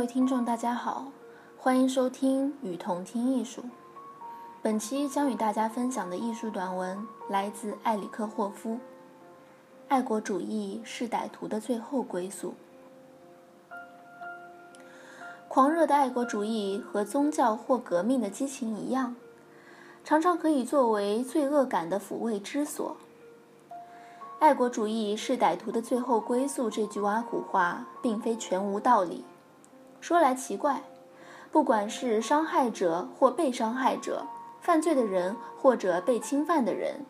[0.00, 1.08] 各位听众大家好，
[1.58, 3.60] 欢迎收听与同听艺术。
[4.62, 8.76] 本期将与大家分享的艺术短文来自埃里克霍夫，
[9.88, 12.54] 《爱国主义是歹徒的最后归宿》。
[15.48, 19.14] 狂热的爱国主义和宗教或革命的激情一样，
[20.02, 22.96] 常常可以作为罪恶感的抚慰之所。
[24.38, 29.22] 爱国主义是歹徒的最后归宿这句挖苦话，并非全无道理。
[30.00, 30.82] 说来奇怪，
[31.52, 34.26] 不管是伤害者或被伤害者，
[34.60, 37.04] 犯罪的人或者被侵犯的人，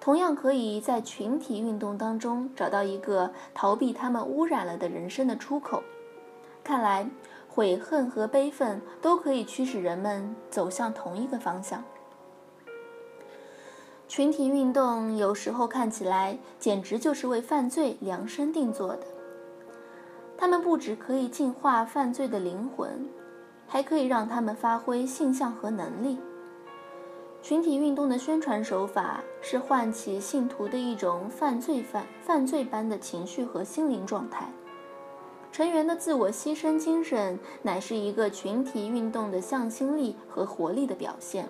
[0.00, 5.82] 同样可以在群体运动当中找到一个逃避他们污染了的人生的出口。
[6.62, 7.08] 看来，
[7.48, 11.82] 悔恨和悲愤都可以驱使人们走向同一个方向。
[14.08, 19.15] 群体运动有时候看起来简直就是为犯罪量身定做的。
[20.38, 23.08] 他们不只可以净化犯罪的灵魂，
[23.66, 26.18] 还可以让他们发挥性向和能力。
[27.42, 34.48] 群体运动的宣传手法是唤起信徒的一种犯罪犯犯罪般的情绪和心灵状态。
[35.52, 41.48] 成员的自我牺牲精神乃是一个群体运动的向心力和活力的表现。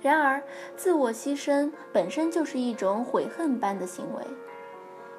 [0.00, 0.42] 然而，
[0.76, 4.24] 自我牺牲本身就是一种悔恨般的行为，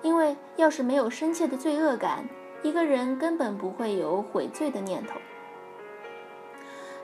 [0.02, 2.28] 因为要是没有深切的罪恶感。
[2.64, 5.20] 一个人根本不会有悔罪的念头，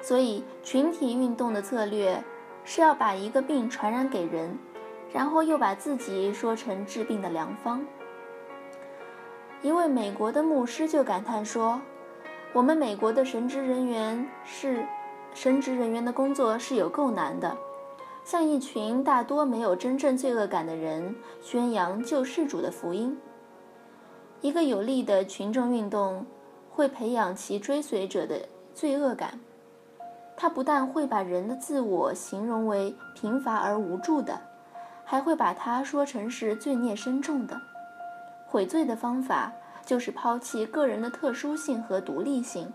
[0.02, 2.24] 所以群体运动的策略
[2.64, 4.58] 是要把一个病传染给人，
[5.12, 7.86] 然后又把自己说成治病的良方。
[9.62, 11.82] 一位美国的牧师就感叹说
[12.54, 14.86] ：“我们美国的神职人员是
[15.34, 17.58] 神职人员的工作是有够难的，
[18.24, 23.20] 向一群大多没有真正罪恶感的人宣扬救世主的福音。”
[24.42, 26.26] 一个有力的群众运动
[26.72, 29.40] 会培养其追随者的罪恶感，
[30.38, 34.40] 它不但会把人的自我形容为贫乏而无助的，
[35.04, 37.60] 还会把它说成是罪孽深重的。
[38.48, 39.52] 悔罪的方法
[39.86, 42.72] 就是抛弃个人的特殊性和独立性，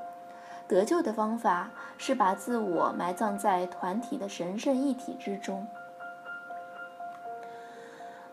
[0.69, 5.66] 得救的方法是把自我埋葬在团体的神圣一体之中。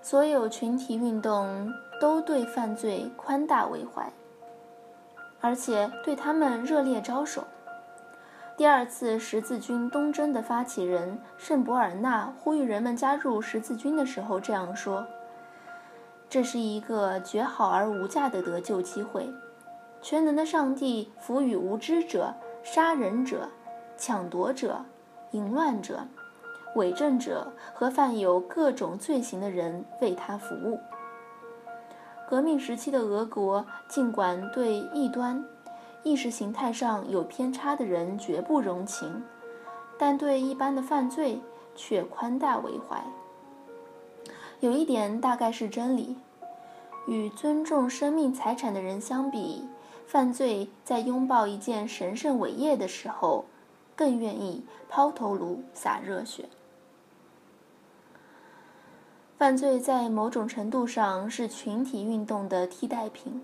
[0.02, 1.72] 所有群体运动。
[2.02, 4.12] 都对犯罪宽大为怀，
[5.40, 7.44] 而且对他们热烈招手。
[8.58, 15.06] 第二次十字军东征的发起人圣伯尔纳呼吁人们加入十字军的时候这样说
[16.28, 19.32] ：“这是一个绝好而无价的得救机会。
[20.02, 22.34] 全能的上帝赋予无知者、
[22.64, 23.48] 杀人者、
[23.96, 24.84] 抢夺者、
[25.34, 26.00] 淫乱者、
[26.76, 30.80] 伪证者和犯有各种罪行的人为他服务。”
[32.30, 35.44] 革命时期的俄国，尽管对异端、
[36.04, 39.22] 意识形态上有偏差的人绝不容情，
[39.98, 41.42] 但对一般的犯罪
[41.76, 43.04] 却宽大为怀。
[44.62, 46.16] 有一点大概是真理：
[47.06, 49.68] 与尊重生命财产的人相比，
[50.08, 53.44] 犯罪在拥抱一件神圣伟业的时候，
[53.96, 56.46] 更愿意抛头颅洒热血。
[59.42, 63.42] 犯罪在某种程度上是群体运动的替代品，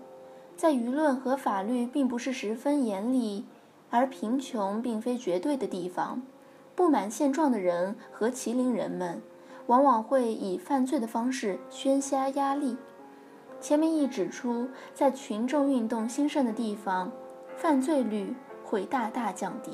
[0.56, 3.44] 在舆论和法律并不是十分严厉，
[3.90, 6.22] 而贫穷并非绝对的地方，
[6.76, 9.20] 不满现状的人和麒麟人们，
[9.66, 12.76] 往往会以犯罪的方式宣泄压力。
[13.60, 17.10] 前面已指出，在群众运动兴盛的地方，
[17.56, 18.32] 犯罪率
[18.64, 19.72] 会大大降低。